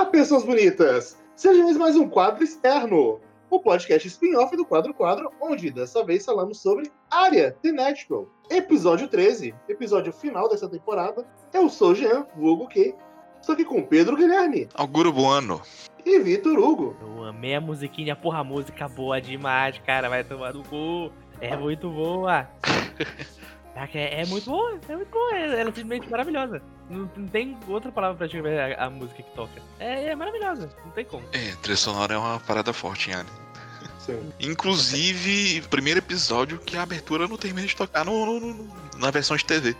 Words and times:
Olá, 0.00 0.08
pessoas 0.08 0.44
bonitas! 0.44 1.22
Seja 1.36 1.62
mais 1.78 1.94
um 1.94 2.08
quadro 2.08 2.42
externo, 2.42 3.20
o 3.50 3.60
podcast 3.60 4.08
spin-off 4.08 4.56
do 4.56 4.64
Quadro 4.64 4.94
Quadro, 4.94 5.30
onde 5.38 5.70
dessa 5.70 6.02
vez 6.02 6.24
falamos 6.24 6.58
sobre 6.58 6.90
Área 7.10 7.54
The 7.62 7.70
Natural. 7.70 8.26
Episódio 8.50 9.08
13, 9.08 9.54
episódio 9.68 10.10
final 10.10 10.48
dessa 10.48 10.66
temporada. 10.70 11.28
Eu 11.52 11.68
sou 11.68 11.90
o 11.90 11.94
Jean, 11.94 12.26
vulgo 12.34 12.66
que 12.66 12.94
estou 13.42 13.52
aqui 13.52 13.62
com 13.62 13.82
Pedro 13.82 14.16
Guilherme 14.16 14.70
Auguro 14.74 15.12
Bueno. 15.12 15.60
e 16.02 16.18
Vitor 16.18 16.58
Hugo. 16.58 16.96
Eu 17.02 17.24
amei 17.24 17.54
a 17.54 17.60
musiquinha, 17.60 18.16
porra, 18.16 18.38
a 18.38 18.44
música 18.44 18.88
boa 18.88 19.20
demais, 19.20 19.78
cara. 19.80 20.08
Vai 20.08 20.24
tomar 20.24 20.54
no 20.54 20.64
cu. 20.64 21.12
É 21.42 21.54
muito 21.54 21.90
boa. 21.90 22.48
É, 23.94 24.22
é 24.22 24.26
muito 24.26 24.50
boa, 24.50 24.78
é 24.88 24.96
muito 24.96 25.10
boa. 25.10 25.34
é- 25.36 25.44
Ela 25.60 25.60
é 25.60 25.64
simplesmente 25.66 26.10
maravilhosa. 26.10 26.62
Não, 26.88 27.10
não 27.16 27.28
tem 27.28 27.56
outra 27.68 27.90
palavra 27.92 28.16
pra 28.18 28.26
descrever 28.26 28.58
a, 28.78 28.86
a 28.86 28.90
música 28.90 29.22
que 29.22 29.30
toca. 29.34 29.62
É, 29.78 30.06
é 30.06 30.14
maravilhosa, 30.16 30.68
não 30.84 30.90
tem 30.92 31.04
como. 31.04 31.24
É, 31.32 31.52
trilha 31.62 31.76
sonora 31.76 32.14
é 32.14 32.18
uma 32.18 32.40
parada 32.40 32.72
forte, 32.72 33.10
hein, 33.10 33.24
Sim. 33.98 34.32
Inclusive, 34.40 35.62
primeiro 35.68 35.98
episódio 36.00 36.58
que 36.58 36.76
a 36.76 36.82
abertura 36.82 37.28
não 37.28 37.36
termina 37.36 37.66
de 37.66 37.76
tocar 37.76 38.04
no, 38.04 38.26
no- 38.26 38.40
no- 38.54 38.74
na 38.98 39.10
versão 39.10 39.36
de 39.36 39.44
TV. 39.44 39.76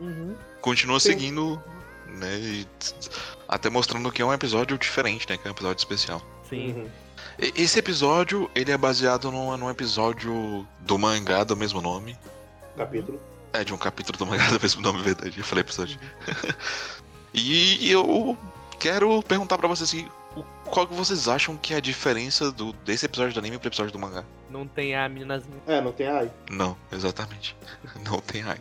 Uhum. 0.00 0.34
Continua 0.60 1.00
Sim. 1.00 1.10
seguindo, 1.12 1.62
né? 2.08 2.36
e 2.38 2.66
até 3.48 3.70
mostrando 3.70 4.10
que 4.12 4.20
é 4.22 4.24
um 4.24 4.32
episódio 4.32 4.76
diferente, 4.78 5.26
né? 5.28 5.36
Que 5.36 5.46
é 5.46 5.50
um 5.50 5.54
episódio 5.54 5.78
especial. 5.80 6.22
Sim. 6.48 6.72
Uhum. 6.72 6.88
Esse 7.38 7.78
episódio, 7.78 8.50
ele 8.54 8.70
é 8.70 8.76
baseado 8.76 9.30
num, 9.30 9.56
num 9.56 9.70
episódio 9.70 10.66
do 10.80 10.98
mangá 10.98 11.42
do 11.44 11.56
mesmo 11.56 11.80
nome. 11.80 12.16
Capítulo. 12.76 13.20
É, 13.52 13.62
de 13.62 13.72
um 13.72 13.78
capítulo 13.78 14.18
do 14.18 14.26
mangá 14.26 14.48
do 14.50 14.60
mesmo 14.60 14.80
nome, 14.82 15.02
verdade. 15.02 15.38
Eu 15.38 15.44
falei 15.44 15.62
episódio. 15.62 15.98
e 17.32 17.90
eu 17.90 18.36
quero 18.78 19.22
perguntar 19.22 19.58
pra 19.58 19.68
vocês 19.68 19.88
assim, 19.90 20.08
o- 20.36 20.42
qual 20.68 20.86
que 20.86 20.94
vocês 20.94 21.28
acham 21.28 21.56
que 21.56 21.72
é 21.74 21.76
a 21.76 21.80
diferença 21.80 22.50
do, 22.50 22.72
desse 22.84 23.06
episódio 23.06 23.32
do 23.34 23.38
anime 23.38 23.58
pro 23.58 23.68
episódio 23.68 23.92
do 23.92 23.98
mangá? 23.98 24.24
Não 24.50 24.66
tem 24.66 24.94
a 24.96 25.08
meninazinha. 25.08 25.56
É, 25.66 25.80
não 25.80 25.92
tem 25.92 26.06
ai. 26.08 26.30
Não, 26.50 26.76
exatamente. 26.92 27.56
Não 28.04 28.20
tem 28.20 28.42
Ai. 28.42 28.56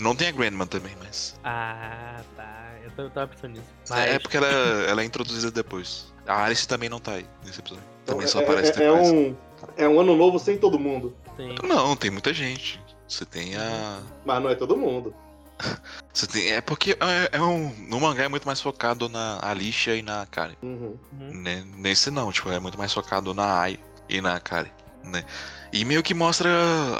Não 0.00 0.14
tem 0.16 0.28
a 0.28 0.32
Grandma 0.32 0.66
também, 0.66 0.94
mas. 1.02 1.38
Ah, 1.44 2.20
tá. 2.36 2.72
Eu 2.98 3.08
tava- 3.10 3.28
pensando 3.28 3.52
nisso. 3.52 3.64
É, 3.90 3.90
Mas, 3.90 4.10
é 4.14 4.18
porque 4.18 4.36
ela, 4.36 4.46
ela 4.48 5.02
é 5.02 5.04
introduzida 5.04 5.50
depois. 5.50 6.12
A 6.26 6.44
Alice 6.44 6.66
também 6.68 6.88
não 6.90 6.98
tá 7.00 7.12
aí 7.12 7.26
nesse 7.44 7.60
episódio. 7.60 7.84
Então, 8.02 8.16
Também 8.16 8.28
só 8.28 8.40
é, 8.40 8.42
aparece 8.44 8.70
é- 8.70 8.84
é 8.84 8.90
depois. 8.90 9.08
um, 9.10 9.36
é 9.76 9.88
um 9.88 9.98
ano 10.00 10.14
novo 10.16 10.38
sem 10.38 10.58
todo 10.58 10.78
mundo. 10.78 11.14
sim. 11.36 11.54
Não, 11.62 11.96
tem 11.96 12.10
muita 12.10 12.34
gente. 12.34 12.78
Você 13.08 13.24
tem 13.24 13.56
a. 13.56 14.02
Mas 14.24 14.42
não 14.42 14.50
é 14.50 14.54
todo 14.54 14.76
mundo. 14.76 15.14
Você 16.12 16.26
tem. 16.26 16.52
É 16.52 16.60
porque 16.60 16.92
é, 16.92 17.36
é 17.36 17.40
um. 17.40 17.68
No 17.88 18.00
mangá 18.00 18.24
é 18.24 18.28
muito 18.28 18.46
mais 18.46 18.60
focado 18.60 19.08
na 19.08 19.38
Alicia 19.42 19.94
e 19.96 20.02
na 20.02 20.26
Kari. 20.26 20.56
Uhum. 20.62 20.96
Uhum. 21.12 21.42
Né? 21.42 21.64
Nesse 21.76 22.10
não, 22.10 22.30
tipo, 22.32 22.50
é 22.50 22.58
muito 22.58 22.78
mais 22.78 22.92
focado 22.92 23.32
na 23.34 23.60
Ai 23.60 23.78
e 24.08 24.20
na 24.20 24.38
Kari, 24.40 24.72
né? 25.04 25.24
E 25.72 25.84
meio 25.84 26.02
que 26.02 26.14
mostra. 26.14 26.50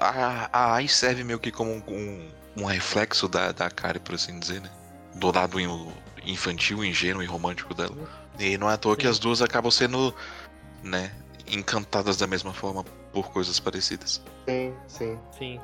A, 0.00 0.48
a 0.52 0.74
Ai 0.74 0.88
serve 0.88 1.24
meio 1.24 1.38
que 1.38 1.50
como 1.50 1.70
um, 1.70 2.28
um, 2.56 2.64
reflexo 2.64 3.28
da, 3.28 3.52
da 3.52 3.70
Kari, 3.70 3.98
por 3.98 4.14
assim 4.14 4.38
dizer, 4.38 4.60
né? 4.60 4.70
Do 5.14 5.30
lado 5.30 5.60
in- 5.60 5.92
infantil, 6.24 6.84
ingênuo 6.84 7.22
e 7.22 7.26
romântico 7.26 7.74
dela. 7.74 7.94
E 8.38 8.56
não 8.56 8.70
é 8.70 8.74
à 8.74 8.76
toa 8.76 8.96
que 8.96 9.06
as 9.06 9.18
duas 9.18 9.42
acabam 9.42 9.70
sendo, 9.70 10.14
né? 10.82 11.12
Encantadas 11.46 12.16
da 12.16 12.26
mesma 12.26 12.54
forma 12.54 12.82
por 13.12 13.30
coisas 13.30 13.60
parecidas. 13.60 14.22
Sim, 14.48 14.74
sim. 14.88 15.18
Sim. 15.38 15.60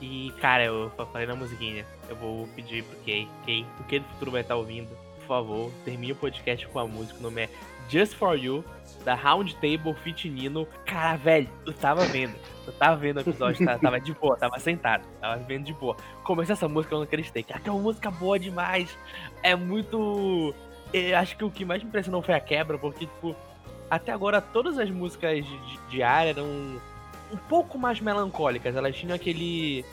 E, 0.00 0.32
cara, 0.40 0.64
eu 0.64 0.90
fa- 0.96 1.06
falei 1.06 1.26
na 1.26 1.34
musiquinha. 1.34 1.84
Eu 2.08 2.16
vou 2.16 2.46
pedir 2.48 2.82
pro 2.84 2.96
Kay. 3.04 3.28
Kay, 3.44 3.66
o 3.78 3.84
Kay 3.84 3.98
do 4.00 4.06
futuro 4.06 4.30
vai 4.30 4.40
estar 4.40 4.56
ouvindo. 4.56 4.88
Por 5.18 5.26
favor, 5.26 5.70
termine 5.84 6.12
o 6.12 6.16
podcast 6.16 6.66
com 6.68 6.78
a 6.78 6.86
música. 6.86 7.18
O 7.18 7.22
nome 7.22 7.42
é 7.42 7.48
Just 7.88 8.14
For 8.14 8.36
You, 8.36 8.64
da 9.04 9.14
Round 9.14 9.54
Table 9.56 9.94
Fit 10.02 10.28
Nino. 10.28 10.66
Cara, 10.86 11.16
velho, 11.16 11.48
eu 11.66 11.72
tava 11.72 12.04
vendo. 12.06 12.34
Eu 12.66 12.72
tava 12.72 12.96
vendo 12.96 13.18
o 13.18 13.20
episódio, 13.20 13.64
tava, 13.64 13.78
tava 13.78 14.00
de 14.00 14.12
boa, 14.14 14.36
tava 14.36 14.58
sentado. 14.58 15.06
Tava 15.20 15.36
vendo 15.44 15.64
de 15.66 15.72
boa. 15.74 15.96
Começou 16.24 16.52
essa 16.54 16.68
música, 16.68 16.94
eu 16.94 16.98
não 16.98 17.04
acreditei. 17.04 17.42
Cara, 17.42 17.60
que 17.60 17.68
é 17.68 17.72
uma 17.72 17.80
música 17.82 18.10
boa 18.10 18.38
demais. 18.38 18.96
É 19.42 19.54
muito. 19.54 20.54
Eu 20.92 21.16
acho 21.18 21.36
que 21.36 21.44
o 21.44 21.50
que 21.50 21.64
mais 21.64 21.82
me 21.82 21.88
impressionou 21.88 22.22
foi 22.22 22.34
a 22.34 22.40
quebra, 22.40 22.76
porque, 22.78 23.06
tipo, 23.06 23.36
até 23.88 24.10
agora 24.12 24.40
todas 24.40 24.78
as 24.78 24.90
músicas 24.90 25.44
de, 25.44 25.78
de 25.88 26.02
área 26.02 26.30
eram 26.30 26.80
um 27.32 27.36
pouco 27.36 27.78
mais 27.78 28.00
melancólicas. 28.00 28.74
Elas 28.74 28.96
tinham 28.96 29.14
aquele. 29.14 29.84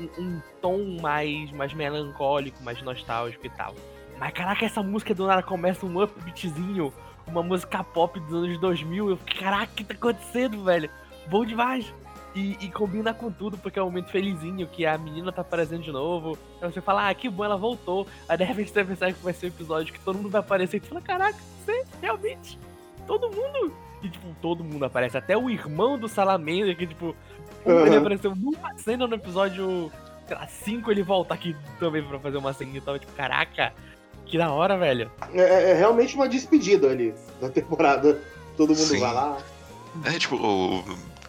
um, 0.00 0.22
um 0.22 0.42
tom 0.60 0.98
mais, 1.00 1.50
mais 1.52 1.72
melancólico, 1.72 2.62
mais 2.62 2.80
nostálgico 2.82 3.46
e 3.46 3.50
tal. 3.50 3.74
Mas 4.18 4.32
caraca, 4.32 4.64
essa 4.64 4.82
música 4.82 5.14
do 5.14 5.26
nada 5.26 5.42
começa 5.42 5.84
um 5.84 6.02
upbeatzinho, 6.02 6.92
uma 7.26 7.42
música 7.42 7.84
pop 7.84 8.18
dos 8.20 8.44
anos 8.44 8.58
2000. 8.60 9.10
Eu 9.10 9.16
fiquei, 9.18 9.40
caraca, 9.40 9.72
o 9.72 9.74
que 9.74 9.84
tá 9.84 9.94
acontecendo, 9.94 10.64
velho? 10.64 10.90
Bom 11.28 11.44
demais. 11.44 11.92
E, 12.34 12.52
e 12.60 12.70
combina 12.70 13.14
com 13.14 13.30
tudo, 13.30 13.56
porque 13.56 13.78
é 13.78 13.82
um 13.82 13.86
momento 13.86 14.10
felizinho, 14.10 14.66
que 14.66 14.84
a 14.84 14.98
menina 14.98 15.32
tá 15.32 15.40
aparecendo 15.40 15.82
de 15.82 15.90
novo. 15.90 16.38
Aí 16.60 16.70
você 16.70 16.82
fala, 16.82 17.08
ah, 17.08 17.14
que 17.14 17.30
bom, 17.30 17.44
ela 17.44 17.56
voltou. 17.56 18.06
Aí 18.28 18.36
de 18.36 18.44
repente 18.44 18.70
você 18.70 18.84
pensa 18.84 19.12
que 19.12 19.22
vai 19.22 19.32
ser 19.32 19.46
um 19.46 19.48
episódio 19.48 19.92
que 19.92 20.00
todo 20.00 20.16
mundo 20.16 20.28
vai 20.28 20.40
aparecer. 20.40 20.76
E 20.76 20.80
tu 20.80 20.88
fala, 20.88 21.00
caraca, 21.00 21.38
você 21.64 21.84
realmente? 22.00 22.58
Todo 23.06 23.30
mundo? 23.30 23.72
E 24.06 24.10
tipo, 24.10 24.34
todo 24.40 24.62
mundo 24.62 24.84
aparece. 24.84 25.16
Até 25.18 25.36
o 25.36 25.50
irmão 25.50 25.98
do 25.98 26.08
Salamander, 26.08 26.76
que 26.76 26.86
tipo, 26.86 27.14
Aham. 27.66 27.86
ele 27.86 27.96
apareceu 27.96 28.34
numa 28.36 28.76
cena 28.78 29.06
no 29.06 29.14
episódio 29.14 29.90
5, 30.64 30.90
ele 30.90 31.02
volta 31.02 31.34
aqui 31.34 31.56
também 31.80 32.02
pra 32.02 32.18
fazer 32.20 32.36
uma 32.36 32.52
cena 32.52 32.76
e 32.76 32.80
tal. 32.80 32.98
Tipo, 32.98 33.12
caraca, 33.12 33.72
que 34.24 34.38
da 34.38 34.50
hora, 34.52 34.76
velho. 34.78 35.10
É, 35.32 35.40
é- 35.40 35.70
é 35.70 35.74
realmente 35.74 36.14
uma 36.14 36.28
despedida 36.28 36.88
ali 36.90 37.14
da 37.40 37.48
temporada. 37.48 38.20
Todo 38.56 38.68
mundo 38.70 38.78
Sim. 38.78 39.00
vai 39.00 39.12
lá. 39.12 39.38
É, 40.04 40.18
tipo, 40.18 40.36
o- 40.36 40.84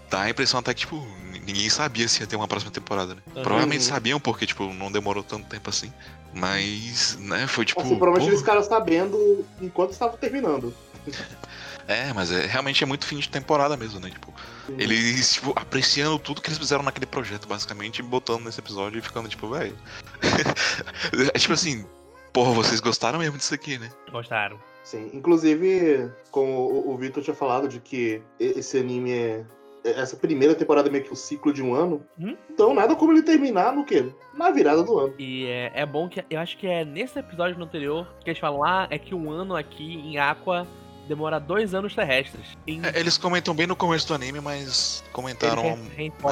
dá 0.10 0.22
a 0.22 0.30
impressão 0.30 0.60
até 0.60 0.74
que, 0.74 0.82
tipo, 0.82 1.06
ninguém 1.46 1.70
sabia 1.70 2.08
se 2.08 2.22
ia 2.22 2.28
ter 2.28 2.36
uma 2.36 2.48
próxima 2.48 2.72
temporada, 2.72 3.16
né? 3.16 3.22
Uhum. 3.36 3.42
Provavelmente 3.44 3.84
sabiam, 3.84 4.20
porque, 4.20 4.46
tipo, 4.46 4.66
não 4.74 4.92
demorou 4.92 5.24
tanto 5.24 5.46
tempo 5.48 5.70
assim. 5.70 5.92
Mas, 6.34 7.18
né, 7.22 7.48
foi 7.48 7.66
tipo. 7.66 7.80
assim, 7.82 7.96
provavelmente 7.98 8.26
pô, 8.26 8.30
eles 8.32 8.42
ficaram 8.42 8.62
sabendo 8.62 9.46
enquanto 9.62 9.92
estavam 9.94 10.18
terminando. 10.18 10.74
É, 11.88 12.12
mas 12.14 12.32
é, 12.32 12.46
realmente 12.46 12.84
é 12.84 12.88
muito 12.88 13.06
fim 13.06 13.18
de 13.18 13.30
temporada 13.30 13.78
mesmo, 13.78 14.00
né? 14.00 14.10
Tipo, 14.10 14.34
eles, 14.78 15.34
tipo, 15.34 15.54
apreciando 15.56 16.20
tudo 16.20 16.42
que 16.42 16.50
eles 16.50 16.58
fizeram 16.60 16.84
naquele 16.84 17.06
projeto, 17.06 17.48
basicamente, 17.48 18.00
e 18.00 18.04
botando 18.04 18.44
nesse 18.44 18.60
episódio 18.60 19.00
e 19.00 19.02
ficando, 19.02 19.30
tipo, 19.30 19.48
velho. 19.48 19.76
é 21.34 21.40
tipo 21.40 21.54
assim, 21.54 21.86
porra, 22.34 22.52
vocês 22.52 22.82
gostaram 22.82 23.20
mesmo 23.20 23.38
disso 23.38 23.54
aqui, 23.54 23.78
né? 23.78 23.90
Gostaram. 24.12 24.60
Sim, 24.84 25.10
inclusive, 25.14 26.10
como 26.32 26.52
o, 26.52 26.94
o 26.94 26.98
Victor 26.98 27.24
tinha 27.24 27.36
falado 27.36 27.68
de 27.68 27.80
que 27.80 28.22
esse 28.40 28.78
anime 28.78 29.12
é. 29.12 29.46
é- 29.84 30.00
Essa 30.00 30.16
primeira 30.16 30.56
temporada 30.56 30.88
é 30.88 30.92
meio 30.92 31.04
que 31.04 31.12
o 31.12 31.16
ciclo 31.16 31.52
de 31.52 31.62
um 31.62 31.74
ano. 31.74 32.06
Hum? 32.18 32.38
Então 32.50 32.74
nada 32.74 32.96
como 32.96 33.12
ele 33.12 33.22
terminar 33.22 33.74
no 33.74 33.84
quê? 33.84 34.06
Na 34.34 34.50
virada 34.50 34.84
do 34.84 34.98
ano. 34.98 35.14
E 35.20 35.46
é, 35.46 35.72
é 35.74 35.86
bom 35.86 36.08
que. 36.08 36.24
Eu 36.30 36.40
acho 36.40 36.58
que 36.58 36.68
é 36.68 36.86
nesse 36.86 37.20
episódio 37.20 37.58
no 37.58 37.66
anterior 37.66 38.08
que 38.24 38.30
eles 38.30 38.40
falam, 38.40 38.64
ah, 38.64 38.88
é 38.90 38.98
que 38.98 39.14
um 39.14 39.30
ano 39.30 39.58
aqui 39.58 39.96
em 39.96 40.18
Aqua 40.18 40.66
demora 41.08 41.40
dois 41.40 41.74
anos 41.74 41.96
terrestres. 41.96 42.46
Em... 42.66 42.86
É, 42.86 43.00
eles 43.00 43.18
comentam 43.18 43.56
bem 43.56 43.66
no 43.66 43.76
começo 43.76 44.08
do 44.08 44.14
anime, 44.14 44.40
mas 44.40 45.04
comentaram. 45.12 45.64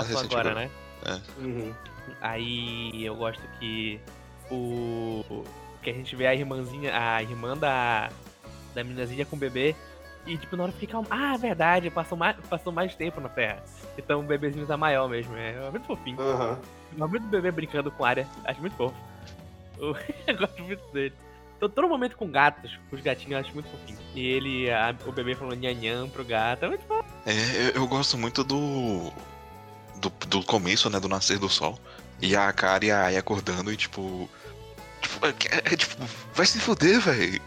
recente 0.08 0.36
agora, 0.36 0.53
né? 0.53 0.69
Uhum. 1.40 1.74
Aí 2.22 3.06
eu 3.06 3.16
gosto 3.16 3.41
que 3.59 4.00
o. 4.52 5.44
Que 5.81 5.90
a 5.91 5.94
gente 5.94 6.16
vê 6.16 6.28
a 6.28 6.34
irmãzinha, 6.34 6.91
a 6.94 7.22
irmã 7.22 7.56
da. 7.58 8.09
Da 8.74 8.84
meninazinha 8.84 9.25
com 9.25 9.35
o 9.35 9.40
bebê. 9.40 9.75
E 10.25 10.38
tipo, 10.38 10.56
na 10.56 10.64
hora 10.64 10.72
fica. 10.72 10.97
Ah, 11.09 11.35
é 11.35 11.38
verdade, 11.38 11.90
passou 11.90 12.18
mais, 12.18 12.35
passou 12.50 12.74
mais 12.74 12.96
tempo 12.96 13.22
na 13.22 13.30
Terra. 13.30 13.64
Então 13.97 14.22
o 14.22 14.24
bebezinho 14.24 14.66
tá 14.66 14.75
maior 14.75 15.08
mesmo. 15.08 15.35
É 15.38 15.69
muito 15.69 15.85
fofinho. 15.85 16.19
Aham. 16.19 16.59
O 16.96 17.00
momento 17.00 17.24
do 17.24 17.30
bebê 17.30 17.52
brincando 17.52 17.91
com 17.91 18.03
a 18.03 18.09
área. 18.09 18.28
Acho 18.44 18.59
muito 18.59 18.75
fofo. 18.75 18.96
Eu 19.78 19.96
eu 20.28 20.38
gosto 20.38 20.62
muito 20.64 20.84
dele. 20.91 21.14
Todo 21.59 21.87
momento 21.87 22.17
com 22.17 22.29
gatos, 22.29 22.78
os 22.91 23.02
gatinhos, 23.02 23.31
eu 23.31 23.37
acho 23.40 23.53
muito 23.53 23.69
fofinho. 23.69 23.97
E 24.13 24.28
ele, 24.28 24.69
a- 24.69 24.96
o 25.05 25.11
bebê 25.11 25.35
falando 25.35 25.59
nhanhã 25.59 26.07
pro 26.09 26.23
gato. 26.23 26.66
É 26.66 26.67
muito 26.67 26.85
fofo. 26.85 27.05
É, 27.25 27.31
eu, 27.69 27.81
eu 27.81 27.87
gosto 27.87 28.17
muito 28.17 28.43
do, 28.43 29.11
do. 29.97 30.09
do 30.28 30.43
começo, 30.43 30.90
né? 30.90 30.99
Do 30.99 31.07
nascer 31.07 31.40
do 31.40 31.49
sol. 31.49 31.79
E 32.22 32.35
a 32.35 32.52
Kari 32.53 32.87
e 32.87 32.91
a 32.91 33.05
Ai 33.05 33.17
acordando 33.17 33.72
e 33.72 33.78
tipo. 33.78 34.29
Tipo, 35.02 35.25
é, 35.28 35.29
é, 35.73 35.75
tipo, 35.75 35.96
vai 36.34 36.46
se 36.46 36.59
fuder, 36.59 36.99
velho. 36.99 37.41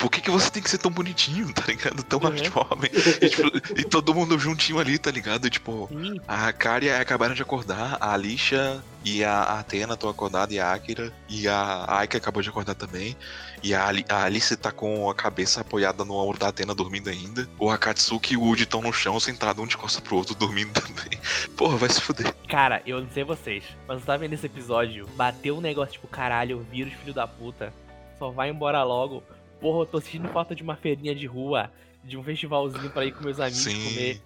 Por 0.00 0.10
que, 0.10 0.20
que 0.20 0.30
você 0.30 0.50
tem 0.50 0.62
que 0.62 0.70
ser 0.70 0.78
tão 0.78 0.90
bonitinho, 0.90 1.52
tá 1.52 1.62
ligado? 1.68 2.02
Tão 2.02 2.18
Uhum. 2.18 2.30
hardcore. 2.30 2.90
E, 3.20 3.28
tipo, 3.28 3.78
e 3.78 3.84
todo 3.84 4.14
mundo 4.14 4.38
juntinho 4.38 4.78
ali, 4.78 4.98
tá 4.98 5.10
ligado? 5.10 5.46
E, 5.46 5.50
tipo, 5.50 5.86
Sim, 5.92 6.18
a 6.26 6.52
Kari 6.52 6.90
acabaram 6.90 7.34
de 7.34 7.42
acordar, 7.42 7.98
a 8.00 8.12
Alicia 8.14 8.82
e 9.04 9.22
a 9.22 9.42
Athena 9.60 9.94
estão 9.94 10.08
acordadas, 10.10 10.54
e 10.54 10.58
a 10.58 10.72
Akira, 10.72 11.12
e 11.28 11.46
a 11.46 11.84
Aika 11.86 12.18
acabou 12.18 12.42
de 12.42 12.48
acordar 12.48 12.74
também. 12.74 13.16
E 13.62 13.74
a, 13.74 13.86
Ali- 13.86 14.04
a 14.08 14.24
Alice 14.24 14.56
tá 14.56 14.72
com 14.72 15.08
a 15.10 15.14
cabeça 15.14 15.60
apoiada 15.60 16.02
no 16.04 16.14
ombro 16.14 16.38
da 16.38 16.48
Athena 16.48 16.74
dormindo 16.74 17.08
ainda. 17.10 17.46
O 17.58 17.70
Akatsuki 17.70 18.32
e 18.34 18.36
o 18.38 18.42
Uji 18.42 18.62
estão 18.64 18.80
no 18.80 18.92
chão, 18.92 19.20
sentados 19.20 19.62
um 19.62 19.66
de 19.66 19.76
costa 19.76 20.00
pro 20.00 20.16
outro, 20.16 20.34
dormindo 20.34 20.72
também. 20.80 21.18
Porra, 21.58 21.76
vai 21.76 21.90
se 21.90 22.00
fuder. 22.00 22.34
Cara, 22.48 22.82
eu 22.86 23.00
não 23.02 23.08
sei 23.10 23.22
vocês, 23.22 23.64
mas 23.86 24.00
eu 24.00 24.06
tava 24.06 24.18
vendo 24.18 24.32
esse 24.32 24.46
episódio, 24.46 25.06
bateu 25.14 25.58
um 25.58 25.60
negócio 25.60 25.92
tipo, 25.92 26.08
caralho, 26.08 26.66
vírus, 26.70 26.94
filho 26.94 27.12
da 27.12 27.26
puta, 27.26 27.70
só 28.18 28.30
vai 28.30 28.48
embora 28.48 28.82
logo. 28.82 29.22
Porra, 29.60 29.82
eu 29.82 29.86
tô 29.86 30.00
sentindo 30.00 30.28
falta 30.28 30.54
de 30.54 30.62
uma 30.62 30.76
feirinha 30.76 31.14
de 31.14 31.26
rua, 31.26 31.70
de 32.04 32.16
um 32.16 32.22
festivalzinho 32.24 32.90
pra 32.90 33.04
ir 33.04 33.12
com 33.12 33.24
meus 33.24 33.38
amigos 33.38 33.62
Sim. 33.62 33.84
comer. 33.84 34.22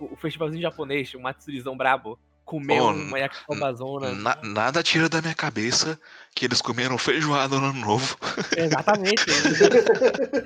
O 0.00 0.16
festivalzinho 0.16 0.62
japonês, 0.62 1.12
um 1.14 1.20
matsurizão 1.20 1.76
brabo. 1.76 2.18
Comer 2.44 2.78
Pô, 2.78 2.92
uma 2.92 3.18
yakobazona. 3.18 4.14
Na- 4.14 4.38
nada 4.42 4.82
tira 4.82 5.06
da 5.06 5.20
minha 5.20 5.34
cabeça 5.34 6.00
que 6.34 6.46
eles 6.46 6.62
comeram 6.62 6.96
feijoada 6.96 7.58
no 7.58 7.66
ano 7.66 7.80
novo. 7.80 8.16
Exatamente. 8.56 9.22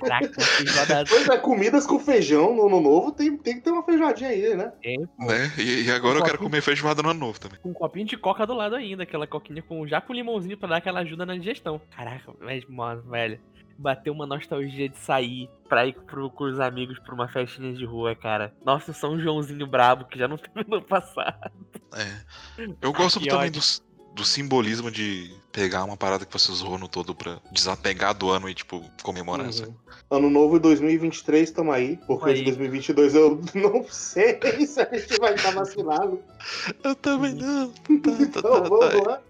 Caraca, 0.01 0.41
feijoada 0.57 1.05
Pois 1.09 1.29
é, 1.29 1.39
comidas 1.39 1.87
com 1.87 2.01
feijão 2.01 2.57
no 2.57 2.67
ano 2.67 2.81
novo 2.81 3.13
tem, 3.13 3.37
tem 3.37 3.55
que 3.55 3.61
ter 3.61 3.71
uma 3.71 3.85
feijoadinha 3.85 4.31
aí, 4.31 4.57
né? 4.57 4.73
tem, 4.83 4.99
pô. 5.17 5.27
Né? 5.27 5.53
E, 5.59 5.83
e 5.85 5.91
agora 5.93 6.19
eu 6.19 6.23
quero 6.25 6.39
Copinho. 6.39 6.51
comer 6.51 6.61
feijoada 6.63 7.03
no 7.05 7.11
ano 7.11 7.21
novo 7.21 7.39
também. 7.39 7.61
com 7.61 7.69
um 7.71 7.75
copinho 7.75 8.07
de 8.07 8.17
coca 8.17 8.45
do 8.45 8.55
lado 8.55 8.75
ainda, 8.75 9.05
aquela 9.05 9.27
coquinha 9.27 9.63
com 9.63 9.87
já 9.87 10.01
com 10.01 10.13
limãozinho 10.13 10.57
pra 10.59 10.69
dar 10.71 10.77
aquela 10.79 11.01
ajuda 11.01 11.25
na 11.25 11.37
digestão. 11.37 11.81
Caraca, 11.95 12.33
mas, 12.41 12.65
mano, 12.69 13.03
velho, 13.03 13.39
bateu 13.79 14.13
uma 14.13 14.27
nostalgia 14.27 14.89
de 14.89 14.97
sair 14.99 15.49
pra 15.69 15.87
ir 15.87 15.95
pro, 15.95 16.31
com 16.31 16.45
os 16.45 16.61
amigos 16.61 16.99
pra 16.99 17.15
uma 17.15 17.29
festinha 17.29 17.73
de 17.73 17.85
rua, 17.85 18.15
cara. 18.15 18.53
Nossa, 18.65 18.91
o 18.91 18.95
São 18.95 19.19
Joãozinho 19.19 19.67
brabo 19.67 20.05
que 20.07 20.19
já 20.19 20.27
não 20.29 20.37
terminou 20.39 20.83
passar. 20.83 21.53
É. 21.95 22.65
Eu 22.81 22.93
gosto 22.93 23.19
que 23.21 23.27
também 23.29 23.49
ódio. 23.49 23.53
dos- 23.61 23.83
do, 24.15 24.25
simbolismo 24.25 24.91
de 24.91 25.35
pegar 25.53 25.85
uma 25.85 25.97
parada 25.97 26.25
que 26.25 26.33
você 26.33 26.51
usou 26.51 26.79
no 26.79 26.89
todo 26.89 27.15
pra 27.15 27.39
desapegar 27.51 28.15
do 28.15 28.31
ano 28.31 28.49
e, 28.49 28.55
tipo, 28.55 28.83
comemorar. 29.03 29.53
sabe? 29.53 29.69
Uhum. 29.71 29.77
Ano 30.11 30.31
novo 30.31 30.59
2023, 30.61 31.51
tamo 31.51 31.73
aí. 31.73 31.99
Porque 32.07 32.31
Aí. 32.31 32.35
de 32.37 32.45
2022 32.45 33.15
eu 33.15 33.41
não 33.55 33.85
sei 33.89 34.39
se 34.67 34.81
a 34.81 34.89
gente 34.93 35.19
vai 35.19 35.35
estar 35.35 35.51
vacinado. 35.53 36.21
Eu 36.83 36.95
também 36.95 37.35
não. 37.35 37.69
Tá, 37.71 38.11
Então 38.21 38.65
vamos 38.65 39.07
lá. 39.07 39.21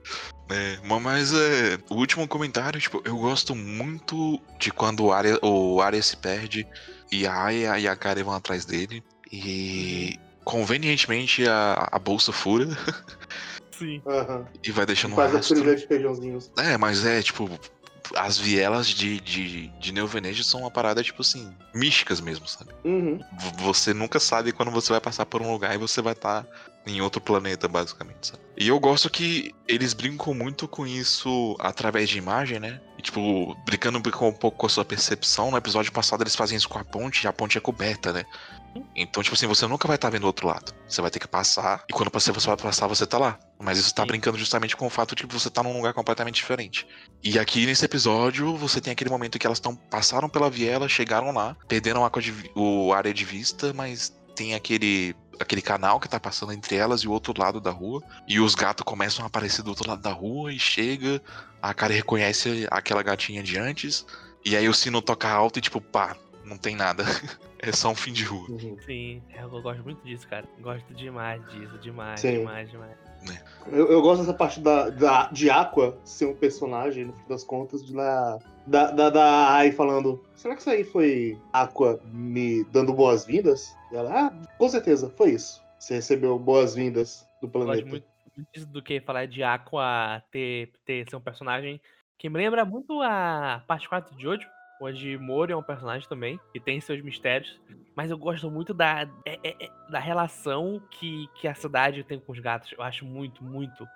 É, 0.50 0.79
ma- 0.87 1.00
mas 1.00 1.32
é, 1.32 1.79
o 1.88 1.94
último 1.94 2.26
comentário, 2.29 2.81
tipo, 2.81 3.00
eu 3.05 3.17
gosto 3.17 3.55
muito 3.55 4.40
de 4.58 4.70
quando 4.70 5.05
o 5.05 5.12
Arya, 5.12 5.38
o 5.43 5.81
Arya 5.81 6.02
se 6.02 6.17
perde 6.17 6.67
e 7.11 7.26
a 7.26 7.44
Aya 7.44 7.79
e 7.79 7.87
a 7.88 7.96
Karen 7.96 8.25
vão 8.25 8.34
atrás 8.34 8.64
dele. 8.64 9.02
E 9.32 10.19
convenientemente 10.44 11.49
a, 11.49 11.88
a 11.93 11.99
bolsa 11.99 12.32
fura 12.32 12.67
Sim. 13.82 14.02
Aham. 14.06 14.46
e 14.64 14.70
vai 14.70 14.87
deixando 14.87 15.12
um 15.12 15.17
Faz 15.17 15.32
a 15.32 15.37
rastro. 15.37 15.56
trilha 15.56 15.76
de 15.76 15.87
feijãozinhos. 15.87 16.50
É, 16.58 16.76
mas 16.79 17.05
é, 17.05 17.20
tipo, 17.23 17.50
as 18.17 18.38
vielas 18.38 18.87
de, 18.88 19.20
de, 19.20 19.69
de 19.79 19.93
Neo 19.93 20.06
Venejo 20.06 20.44
são 20.44 20.61
uma 20.61 20.70
parada, 20.70 21.02
tipo 21.02 21.23
assim, 21.23 21.52
místicas 21.75 22.20
mesmo, 22.20 22.46
sabe? 22.46 22.73
Uhum. 22.84 23.20
Você 23.58 23.93
nunca 23.94 24.19
sabe 24.20 24.52
quando 24.52 24.70
você 24.70 24.93
vai 24.93 25.00
passar 25.00 25.26
por 25.26 25.43
um 25.43 25.50
lugar 25.52 25.75
e 25.75 25.79
você 25.79 26.00
vai 26.02 26.12
estar 26.12 26.46
em 26.87 27.00
outro 27.00 27.20
planeta, 27.20 27.69
basicamente, 27.69 28.29
sabe? 28.29 28.43
E 28.56 28.69
eu 28.69 28.79
gosto 28.79 29.08
que 29.08 29.55
eles 29.69 29.93
brincam 29.94 30.34
muito 30.34 30.67
com 30.69 30.87
isso 30.87 31.56
através 31.61 32.08
de 32.08 32.19
imagem, 32.19 32.58
né? 32.58 32.81
E, 33.03 33.07
tipo, 33.07 33.57
brincando 33.67 34.01
com- 34.13 34.29
um 34.29 34.33
pouco 34.33 34.57
com 34.59 34.67
a 34.67 34.69
sua 34.69 34.85
percepção. 34.85 35.51
No 35.51 35.57
episódio 35.57 35.91
passado 35.91 36.23
eles 36.23 36.37
fazem 36.37 36.57
isso 36.57 36.69
com 36.69 36.79
a 36.79 36.85
ponte 36.85 37.25
e 37.25 37.27
a 37.27 37.33
ponte 37.33 37.59
é 37.59 37.61
coberta, 37.61 38.13
né? 38.13 38.23
Então, 38.95 39.23
tipo 39.23 39.35
assim, 39.35 39.47
você 39.47 39.67
nunca 39.67 39.89
vai 39.89 39.97
estar 39.97 40.09
vendo 40.09 40.23
o 40.23 40.27
outro 40.27 40.47
lado. 40.47 40.73
Você 40.89 41.03
vai 41.03 41.11
ter 41.11 41.19
que 41.19 41.27
passar, 41.29 41.85
e 41.91 41.93
quando 41.93 42.11
você 42.13 42.31
vai 42.33 42.57
passar, 42.57 42.87
você 42.87 43.05
tá 43.05 43.19
lá. 43.19 43.39
Mas 43.61 43.77
isso 43.77 43.93
tá 43.95 44.03
Sim. 44.03 44.07
brincando 44.07 44.39
justamente 44.39 44.77
com 44.77 44.87
o 44.87 44.91
fato 44.91 45.15
de 45.15 45.27
que 45.27 45.35
você 45.35 45.51
tá 45.51 45.63
num 45.63 45.77
lugar 45.77 45.93
completamente 45.93 46.37
diferente. 46.37 46.87
E 47.23 47.39
aqui 47.39 47.67
nesse 47.67 47.85
episódio, 47.85 48.57
você 48.57 48.81
tem 48.81 48.93
aquele 48.93 49.11
momento 49.11 49.39
que 49.39 49.47
elas 49.47 49.59
estão 49.59 49.75
passaram 49.75 50.29
pela 50.29 50.49
viela, 50.49 50.89
chegaram 50.89 51.33
lá, 51.33 51.57
perderam 51.69 52.05
a 52.05 52.97
área 52.97 53.13
de 53.13 53.25
vista, 53.25 53.73
mas 53.75 54.13
tem 54.34 54.55
aquele 54.55 55.14
aquele 55.40 55.62
canal 55.62 55.99
que 55.99 56.08
tá 56.08 56.20
passando 56.20 56.52
entre 56.52 56.76
elas 56.76 57.00
e 57.00 57.08
o 57.08 57.11
outro 57.11 57.34
lado 57.37 57.61
da 57.61 57.70
rua. 57.70 58.00
E 58.29 58.38
os 58.38 58.55
gatos 58.55 58.84
começam 58.84 59.25
a 59.25 59.26
aparecer 59.26 59.62
do 59.62 59.70
outro 59.70 59.88
lado 59.88 60.00
da 60.00 60.12
rua 60.12 60.52
e 60.52 60.58
chega, 60.58 61.20
a 61.61 61.75
cara 61.75 61.93
reconhece 61.93 62.67
aquela 62.70 63.02
gatinha 63.02 63.43
de 63.43 63.58
antes, 63.58 64.06
e 64.44 64.56
aí 64.56 64.69
o 64.69 64.75
sino 64.75 65.02
toca 65.02 65.29
alto 65.29 65.58
e 65.58 65.62
tipo, 65.62 65.81
pá, 65.81 66.17
não 66.44 66.56
tem 66.56 66.76
nada. 66.76 67.05
É 67.64 67.70
só 67.70 67.93
um 67.93 67.94
fim 67.94 68.12
de 68.12 68.25
rua. 68.25 68.50
Uhum. 68.50 68.76
Sim, 68.84 69.23
eu 69.40 69.49
gosto 69.62 69.84
muito 69.84 70.05
disso, 70.05 70.26
cara. 70.26 70.44
Gosto 70.61 70.93
demais 70.94 71.40
disso, 71.49 71.79
demais, 71.79 72.19
Sim. 72.19 72.38
demais, 72.40 72.69
demais. 72.69 72.96
Eu, 73.70 73.88
eu 73.88 74.02
gosto 74.02 74.23
dessa 74.23 74.34
parte 74.34 74.58
da, 74.58 74.90
da, 74.90 75.29
de 75.31 75.49
Aqua 75.49 75.96
ser 76.05 76.26
um 76.26 76.34
personagem, 76.34 77.05
no 77.05 77.12
fim 77.12 77.29
das 77.29 77.44
contas, 77.44 77.87
de 77.87 77.93
lá. 77.93 78.37
Da, 78.67 78.91
da, 78.91 79.11
da 79.11 79.55
Ai 79.55 79.73
falando: 79.73 80.23
será 80.35 80.55
que 80.55 80.61
isso 80.61 80.70
aí 80.70 80.85
foi 80.85 81.38
Aqua 81.53 82.00
me 82.12 82.64
dando 82.64 82.93
boas-vindas? 82.93 83.76
E 83.91 83.97
ela, 83.97 84.26
ah, 84.29 84.32
com 84.56 84.69
certeza, 84.69 85.11
foi 85.11 85.32
isso. 85.32 85.62
Você 85.79 85.94
recebeu 85.94 86.38
boas-vindas 86.38 87.29
do 87.41 87.49
planeta. 87.49 87.87
muito, 87.87 88.06
muito 88.37 88.67
do 88.67 88.82
que 88.82 89.00
falar 89.00 89.26
de 89.26 89.43
Aqua 89.43 90.23
ter, 90.31 90.70
ter 90.85 91.09
ser 91.09 91.17
um 91.17 91.20
personagem 91.20 91.81
que 92.17 92.29
me 92.29 92.38
lembra 92.38 92.64
muito 92.64 93.03
a 93.03 93.64
parte 93.67 93.88
4 93.88 94.17
de 94.17 94.23
Jojo, 94.23 94.49
onde 94.81 95.19
Moro 95.19 95.53
é 95.53 95.56
um 95.56 95.62
personagem 95.62 96.08
também, 96.08 96.38
que 96.53 96.61
tem 96.61 96.81
seus 96.81 97.03
mistérios. 97.03 97.61
Mas 97.97 98.11
eu 98.11 98.17
gosto 98.17 98.49
muito 98.50 98.73
da, 98.73 99.03
é- 99.26 99.38
é- 99.43 99.65
é- 99.65 99.70
da 99.91 99.99
relação 99.99 100.81
que, 100.91 101.26
que 101.35 101.49
a 101.49 101.55
cidade 101.55 102.05
tem 102.05 102.20
com 102.20 102.32
os 102.32 102.38
gatos. 102.38 102.73
Eu 102.73 102.82
acho 102.82 103.05
muito, 103.05 103.43
muito, 103.44 103.87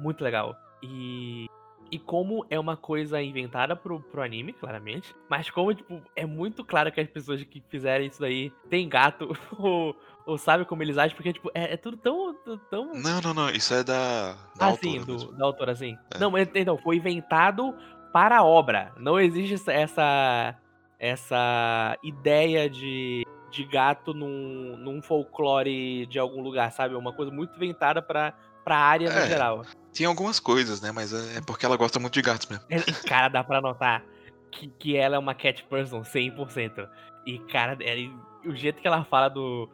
muito 0.00 0.22
legal. 0.22 0.56
E, 0.82 1.46
e 1.90 1.98
como 1.98 2.44
é 2.50 2.58
uma 2.58 2.76
coisa 2.76 3.22
inventada 3.22 3.76
pro, 3.76 4.00
pro 4.00 4.22
anime, 4.22 4.52
claramente. 4.52 5.14
Mas 5.28 5.50
como, 5.50 5.72
tipo, 5.74 6.00
é 6.14 6.26
muito 6.26 6.64
claro 6.64 6.90
que 6.90 7.00
as 7.00 7.08
pessoas 7.08 7.42
que 7.44 7.62
fizeram 7.68 8.04
isso 8.04 8.20
daí 8.20 8.52
têm 8.68 8.88
gato 8.88 9.36
ou, 9.58 9.96
ou 10.26 10.36
sabem 10.38 10.66
como 10.66 10.82
eles 10.82 10.98
agem, 10.98 11.16
porque, 11.16 11.32
tipo, 11.32 11.50
é, 11.54 11.74
é 11.74 11.76
tudo 11.76 11.96
tão, 11.96 12.34
tão 12.70 12.94
Não, 12.94 13.20
não, 13.20 13.34
não. 13.34 13.50
Isso 13.50 13.72
é 13.74 13.84
da. 13.84 14.32
da 14.56 14.66
ah, 14.66 14.66
autora 14.66 14.76
sim, 14.76 15.04
do, 15.04 15.32
da 15.32 15.44
autora, 15.44 15.74
sim. 15.74 15.96
É. 16.14 16.18
Não, 16.18 16.30
mas 16.30 16.48
então, 16.54 16.76
foi 16.78 16.96
inventado 16.96 17.74
para 18.12 18.38
a 18.38 18.44
obra. 18.44 18.92
Não 18.96 19.20
existe 19.20 19.54
essa- 19.70 20.56
essa, 20.98 21.98
ideia 22.02 22.68
de, 22.68 23.24
de 23.50 23.64
gato 23.64 24.14
num, 24.14 24.76
num 24.78 25.02
folclore 25.02 26.06
de 26.06 26.18
algum 26.18 26.42
lugar, 26.42 26.72
sabe? 26.72 26.94
É 26.94 26.98
uma 26.98 27.12
coisa 27.12 27.30
muito 27.30 27.54
inventada 27.56 28.00
pra, 28.00 28.32
pra 28.64 28.76
área 28.78 29.10
no 29.10 29.18
É. 29.18 29.28
geral. 29.28 29.62
Tem 29.96 30.06
algumas 30.06 30.38
coisas, 30.38 30.80
né? 30.80 30.92
Mas 30.92 31.12
é 31.12 31.38
é 31.38 31.40
porque 31.40 31.64
ela 31.64 31.76
gosta 31.76 31.98
muito 31.98 32.14
de 32.14 32.22
gatos 32.22 32.46
mesmo. 32.48 32.64
É, 32.68 32.76
Cara, 33.08 33.28
dá 33.28 33.42
pra 33.44 33.60
notar 33.60 34.04
que, 34.50 34.68
que 34.78 34.96
ela 34.96 35.16
é 35.16 35.18
uma 35.18 35.34
cat 35.34 35.64
person 35.64 36.02
100%. 36.02 36.88
E, 37.26 37.38
cara, 37.40 37.76
ela- 37.82 38.14
o 38.44 38.54
jeito 38.54 38.80
que 38.80 38.86
ela 38.86 39.04
fala 39.04 39.28
do. 39.28 39.68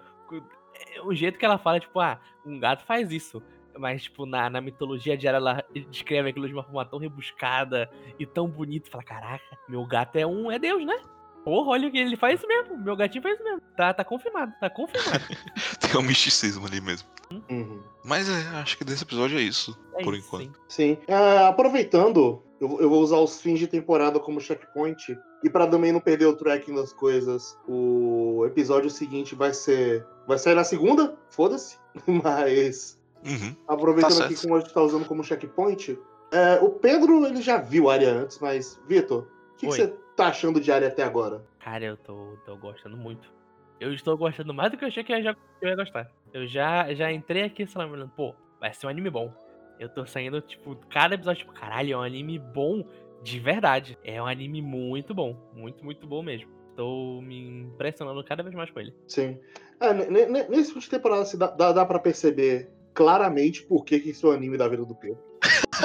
O 1.04 1.14
jeito 1.14 1.38
que 1.38 1.44
ela 1.44 1.58
fala, 1.58 1.78
tipo, 1.78 2.00
ah, 2.00 2.18
um 2.44 2.58
gato 2.58 2.84
faz 2.84 3.10
isso. 3.12 3.42
Mas, 3.78 4.02
tipo, 4.04 4.26
na, 4.26 4.50
na 4.50 4.60
mitologia 4.60 5.16
diária, 5.16 5.38
ela 5.38 5.64
descreve 5.90 6.28
aquilo 6.30 6.46
de 6.46 6.52
uma 6.52 6.62
forma 6.64 6.84
tão 6.84 6.98
rebuscada 6.98 7.90
e 8.18 8.26
tão 8.26 8.46
bonita. 8.48 8.90
Fala, 8.90 9.04
caraca, 9.04 9.58
meu 9.68 9.84
gato 9.86 10.16
é 10.16 10.26
um. 10.26 10.50
É 10.50 10.58
Deus, 10.58 10.84
né? 10.84 11.00
Porra, 11.44 11.70
olha 11.70 11.90
que 11.90 11.98
ele 11.98 12.16
faz 12.16 12.38
isso 12.38 12.46
mesmo. 12.46 12.76
Meu 12.78 12.94
gatinho 12.96 13.22
faz 13.22 13.34
isso 13.34 13.44
mesmo. 13.44 13.60
Tá, 13.76 13.92
tá 13.92 14.04
confirmado, 14.04 14.52
tá 14.60 14.68
confirmado. 14.70 15.24
Tem 15.80 15.98
um 15.98 16.02
misticismo 16.02 16.66
ali 16.66 16.80
mesmo. 16.80 17.08
Uhum. 17.50 17.82
Mas 18.04 18.28
é, 18.28 18.48
acho 18.58 18.76
que 18.76 18.84
desse 18.84 19.04
episódio 19.04 19.38
é 19.38 19.42
isso, 19.42 19.78
É 19.96 20.02
por 20.02 20.14
isso, 20.14 20.26
enquanto. 20.26 20.60
sim. 20.68 20.96
Sim. 20.96 20.98
Ah, 21.08 21.48
aproveitando, 21.48 22.42
eu, 22.60 22.80
eu 22.80 22.88
vou 22.90 23.00
usar 23.00 23.18
os 23.18 23.40
fins 23.40 23.58
de 23.58 23.66
temporada 23.66 24.18
como 24.18 24.40
checkpoint. 24.40 25.16
E 25.44 25.50
pra 25.50 25.66
também 25.66 25.90
não 25.92 26.00
perder 26.00 26.26
o 26.26 26.36
tracking 26.36 26.74
das 26.74 26.92
coisas, 26.92 27.58
o 27.66 28.44
episódio 28.46 28.88
seguinte 28.90 29.34
vai 29.34 29.52
ser. 29.52 30.06
Vai 30.26 30.38
sair 30.38 30.54
na 30.54 30.62
segunda? 30.64 31.16
Foda-se. 31.30 31.78
Mas. 32.06 33.00
Uhum. 33.24 33.54
Aproveitando 33.68 34.18
Tá 34.18 34.24
aqui 34.24 34.40
como 34.40 34.56
a 34.56 34.60
gente 34.60 34.74
tá 34.74 34.82
usando 34.82 35.04
como 35.04 35.22
checkpoint. 35.22 35.96
é, 36.32 36.58
o 36.60 36.70
Pedro, 36.70 37.24
ele 37.26 37.40
já 37.40 37.56
viu 37.58 37.88
a 37.88 37.94
área 37.94 38.12
antes, 38.12 38.38
mas, 38.40 38.80
Vitor, 38.88 39.22
o 39.22 39.56
que, 39.56 39.66
que 39.68 39.72
você 39.72 39.88
tá 40.16 40.26
achando 40.26 40.60
de 40.60 40.72
área 40.72 40.88
até 40.88 41.04
agora? 41.04 41.44
Cara, 41.60 41.84
eu 41.84 41.96
tô, 41.96 42.36
tô 42.44 42.56
gostando 42.56 42.96
muito. 42.96 43.30
Eu 43.78 43.92
estou 43.94 44.16
gostando 44.16 44.52
mais 44.52 44.72
do 44.72 44.76
que 44.76 44.84
eu 44.84 44.88
achei 44.88 45.04
que 45.04 45.12
eu, 45.12 45.22
já, 45.22 45.34
que 45.34 45.40
eu 45.60 45.68
ia 45.68 45.76
gostar. 45.76 46.10
Eu 46.32 46.46
já, 46.46 46.92
já 46.94 47.12
entrei 47.12 47.42
aqui 47.42 47.66
falando, 47.66 48.08
pô, 48.16 48.34
vai 48.60 48.72
ser 48.72 48.86
um 48.86 48.90
anime 48.90 49.10
bom. 49.10 49.32
Eu 49.78 49.88
tô 49.88 50.06
saindo, 50.06 50.40
tipo, 50.40 50.76
cada 50.88 51.14
episódio, 51.14 51.40
tipo, 51.40 51.52
caralho, 51.52 51.92
é 51.92 51.96
um 51.96 52.02
anime 52.02 52.38
bom 52.38 52.84
de 53.22 53.38
verdade. 53.38 53.98
É 54.04 54.22
um 54.22 54.26
anime 54.26 54.62
muito 54.62 55.14
bom. 55.14 55.36
Muito, 55.54 55.84
muito 55.84 56.06
bom 56.06 56.22
mesmo. 56.22 56.50
Tô 56.76 57.20
me 57.20 57.62
impressionando 57.62 58.22
cada 58.24 58.42
vez 58.42 58.54
mais 58.54 58.70
com 58.70 58.80
ele. 58.80 58.94
Sim. 59.06 59.38
É, 59.80 59.92
ne- 59.92 60.06
ne- 60.06 60.26
ne- 60.26 60.48
nesse 60.48 60.72
fim 60.72 60.78
de 60.78 60.88
temporada 60.88 61.22
assim, 61.22 61.36
dá, 61.36 61.48
dá, 61.48 61.72
dá 61.72 61.84
pra 61.84 61.98
perceber 61.98 62.70
claramente 62.94 63.62
por 63.64 63.84
que, 63.84 64.00
que 64.00 64.10
isso 64.10 64.26
é 64.26 64.30
o 64.30 64.32
anime 64.32 64.56
da 64.56 64.68
vida 64.68 64.84
do 64.84 64.94
Pedro. 64.94 65.20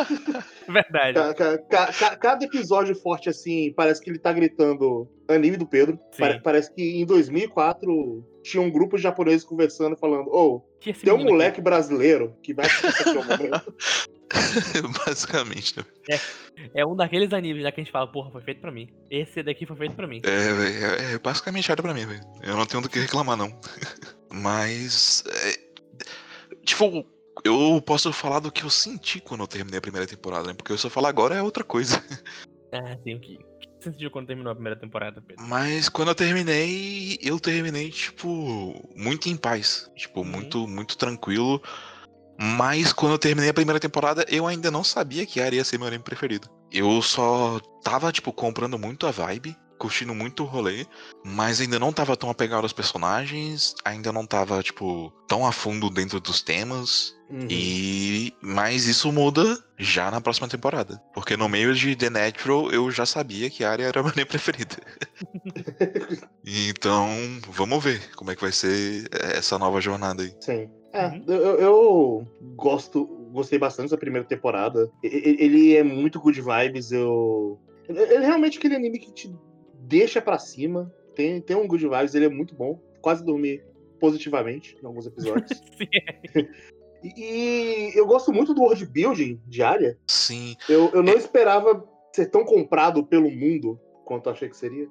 Verdade. 0.67 1.13
Ca- 1.13 1.33
ca- 1.33 1.57
ca- 1.57 1.93
ca- 1.93 2.15
cada 2.17 2.45
episódio 2.45 2.95
forte, 2.95 3.29
assim, 3.29 3.73
parece 3.73 4.01
que 4.01 4.09
ele 4.09 4.19
tá 4.19 4.31
gritando 4.33 5.07
anime 5.27 5.57
do 5.57 5.65
Pedro. 5.67 5.99
Pare- 6.17 6.41
parece 6.41 6.73
que 6.73 6.81
em 7.01 7.05
2004 7.05 8.25
tinha 8.43 8.61
um 8.61 8.69
grupo 8.71 8.97
de 8.97 9.03
japoneses 9.03 9.43
conversando 9.43 9.95
e 9.95 9.99
falando: 9.99 10.29
Ô, 10.29 10.61
esse 10.85 11.01
tem 11.03 11.13
um 11.13 11.17
menino 11.17 11.29
aqui- 11.29 11.31
moleque 11.33 11.61
brasileiro 11.61 12.35
que 12.41 12.53
vai 12.53 12.67
momento. 13.13 13.73
Basicamente, 15.05 15.77
né? 15.77 16.19
É 16.73 16.85
um 16.85 16.95
daqueles 16.95 17.31
animes 17.31 17.63
já 17.63 17.71
que 17.71 17.79
a 17.79 17.83
gente 17.83 17.93
fala, 17.93 18.11
porra, 18.11 18.29
foi 18.29 18.41
feito 18.41 18.59
pra 18.59 18.71
mim. 18.71 18.89
Esse 19.09 19.41
daqui 19.41 19.65
foi 19.65 19.77
feito 19.77 19.95
pra 19.95 20.05
mim. 20.05 20.21
É, 20.25 21.11
é, 21.11 21.13
é 21.13 21.19
basicamente 21.19 21.71
área 21.71 21.81
pra 21.81 21.93
mim, 21.93 22.05
velho. 22.05 22.19
Eu 22.43 22.57
não 22.57 22.65
tenho 22.65 22.83
do 22.83 22.89
que 22.89 22.99
reclamar, 22.99 23.37
não. 23.37 23.49
Mas. 24.29 25.23
é, 25.27 26.57
tipo, 26.65 27.05
eu 27.43 27.81
posso 27.85 28.11
falar 28.11 28.39
do 28.39 28.51
que 28.51 28.63
eu 28.63 28.69
senti 28.69 29.19
quando 29.19 29.41
eu 29.41 29.47
terminei 29.47 29.79
a 29.79 29.81
primeira 29.81 30.07
temporada, 30.07 30.47
né? 30.47 30.53
Porque 30.53 30.77
se 30.77 30.85
eu 30.85 30.91
falar 30.91 31.09
agora 31.09 31.35
é 31.35 31.41
outra 31.41 31.63
coisa. 31.63 32.03
Ah, 32.71 32.97
sim, 33.03 33.15
o 33.15 33.19
que, 33.19 33.37
você 33.79 33.91
sentiu 33.91 34.11
quando 34.11 34.27
terminou 34.27 34.51
a 34.51 34.55
primeira 34.55 34.79
temporada, 34.79 35.21
Pedro? 35.21 35.43
Mas 35.45 35.87
quando 35.89 36.09
eu 36.09 36.15
terminei, 36.15 37.17
eu 37.21 37.39
terminei, 37.39 37.89
tipo, 37.91 38.73
muito 38.95 39.29
em 39.29 39.37
paz. 39.37 39.89
Tipo, 39.95 40.21
Uhum. 40.21 40.25
muito, 40.25 40.67
muito 40.67 40.97
tranquilo. 40.97 41.61
Mas 42.39 42.93
quando 42.93 43.13
eu 43.13 43.19
terminei 43.19 43.49
a 43.49 43.53
primeira 43.53 43.79
temporada, 43.79 44.25
eu 44.29 44.45
ainda 44.45 44.69
não 44.69 44.83
sabia 44.83 45.25
que 45.25 45.41
Arya 45.41 45.57
ia 45.57 45.63
ser 45.63 45.77
meu 45.77 45.87
anime 45.87 46.03
preferido. 46.03 46.47
Eu 46.71 47.01
só 47.01 47.59
tava, 47.83 48.11
tipo, 48.11 48.31
comprando 48.31 48.77
muito 48.77 49.07
a 49.07 49.11
vibe, 49.11 49.57
curtindo 49.77 50.13
muito 50.15 50.43
o 50.43 50.45
rolê, 50.45 50.85
mas 51.23 51.59
ainda 51.61 51.79
não 51.79 51.91
tava 51.93 52.15
tão 52.17 52.29
apegado 52.29 52.63
aos 52.63 52.73
personagens, 52.73 53.75
ainda 53.85 54.11
não 54.11 54.25
tava, 54.25 54.61
tipo, 54.63 55.11
tão 55.27 55.45
a 55.45 55.51
fundo 55.51 55.89
dentro 55.89 56.19
dos 56.19 56.41
temas. 56.41 57.15
Uhum. 57.29 57.45
E 57.49 58.33
mas 58.41 58.85
isso 58.87 59.11
muda 59.11 59.57
já 59.77 60.09
na 60.09 60.21
próxima 60.21 60.47
temporada, 60.47 60.97
porque 61.13 61.35
no 61.35 61.49
meio 61.49 61.75
de 61.75 61.93
The 61.95 62.09
Natural 62.09 62.71
eu 62.71 62.89
já 62.89 63.05
sabia 63.05 63.49
que 63.49 63.65
a 63.65 63.71
Arya 63.71 63.87
era 63.87 63.99
a 63.99 64.03
minha 64.03 64.23
preferida. 64.25 64.77
então, 66.45 67.07
vamos 67.49 67.83
ver 67.83 68.01
como 68.15 68.31
é 68.31 68.35
que 68.35 68.41
vai 68.41 68.51
ser 68.51 69.09
essa 69.11 69.57
nova 69.59 69.81
jornada 69.81 70.23
aí. 70.23 70.33
Sim. 70.41 70.69
É, 70.93 71.07
Uhum. 71.07 71.23
eu, 71.27 71.59
eu 71.59 72.27
gosto, 72.55 73.05
gostei 73.31 73.59
bastante 73.59 73.91
da 73.91 73.97
primeira 73.97 74.25
temporada. 74.25 74.89
Ele 75.03 75.75
é 75.75 75.83
muito 75.83 76.19
good 76.19 76.41
vibes. 76.41 76.91
Eu, 76.91 77.59
ele 77.87 77.99
ele 77.99 78.23
é 78.23 78.27
realmente 78.27 78.57
aquele 78.57 78.75
anime 78.77 78.97
que 78.99 79.11
te 79.13 79.35
deixa 79.87 80.21
pra 80.21 80.37
cima. 80.37 80.93
Tem, 81.15 81.41
tem 81.41 81.55
um 81.55 81.67
good 81.67 81.87
vibes, 81.87 82.13
ele 82.13 82.25
é 82.25 82.29
muito 82.29 82.53
bom. 82.53 82.79
Quase 83.01 83.23
dormi 83.23 83.63
positivamente 83.99 84.77
em 84.81 84.85
alguns 84.85 85.07
episódios. 85.07 85.49
Sim. 86.33 86.47
e, 87.03 87.91
e 87.93 87.97
eu 87.97 88.05
gosto 88.05 88.31
muito 88.31 88.53
do 88.53 88.61
world 88.61 88.85
building 88.85 89.41
de 89.47 89.63
área. 89.63 89.97
Sim, 90.07 90.55
Eu, 90.69 90.91
eu 90.93 91.01
não 91.01 91.13
esperava 91.13 91.83
ser 92.13 92.27
tão 92.27 92.43
comprado 92.43 93.03
pelo 93.05 93.31
mundo 93.31 93.79
quanto 94.05 94.27
eu 94.27 94.33
achei 94.33 94.49
que 94.49 94.57
seria. 94.57 94.87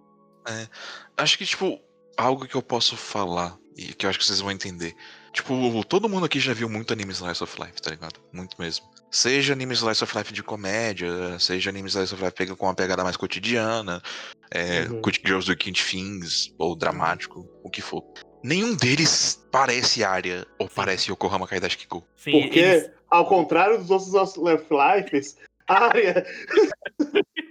acho 1.16 1.38
que 1.38 1.44
tipo 1.44 1.78
algo 2.16 2.46
que 2.46 2.54
eu 2.54 2.62
posso 2.62 2.96
falar 2.96 3.56
e 3.76 3.92
que 3.92 4.06
eu 4.06 4.10
acho 4.10 4.18
que 4.18 4.24
vocês 4.24 4.40
vão 4.40 4.50
entender. 4.50 4.94
Tipo, 5.32 5.84
todo 5.84 6.08
mundo 6.08 6.24
aqui 6.24 6.40
já 6.40 6.54
viu 6.54 6.68
muito 6.68 6.92
anime 6.92 7.12
Slice 7.12 7.42
of 7.44 7.60
Life, 7.60 7.82
tá 7.82 7.90
ligado? 7.90 8.18
Muito 8.32 8.56
mesmo. 8.58 8.86
Seja 9.10 9.52
anime 9.52 9.74
Slice 9.74 10.02
of 10.02 10.16
Life 10.16 10.32
de 10.32 10.42
comédia, 10.42 11.38
seja 11.38 11.68
anime 11.68 11.88
Slice 11.88 12.14
of 12.14 12.24
Life 12.24 12.56
com 12.56 12.66
uma 12.66 12.74
pegada 12.74 13.04
mais 13.04 13.16
cotidiana, 13.18 14.02
é, 14.50 14.82
Uhum. 14.88 15.02
Girls 15.24 15.46
do 15.46 15.56
Kid 15.56 15.82
Things, 15.84 16.54
ou 16.58 16.74
dramático, 16.74 17.46
o 17.62 17.68
que 17.68 17.82
for. 17.82 18.02
Nenhum 18.42 18.74
deles 18.74 19.46
parece 19.52 20.02
Arya 20.02 20.46
ou 20.58 20.68
parece 20.70 21.10
Yokohama 21.10 21.46
Kaidashi 21.46 21.76
Kiku. 21.78 22.02
Sim, 22.16 22.30
Porque, 22.32 22.58
eles- 22.60 22.90
ao 23.10 23.26
contrário 23.28 23.76
dos 23.78 23.90
outros 23.90 24.36
Life 24.36 24.66
Lifes, 24.70 25.36
a 25.68 25.84
área 25.86 26.24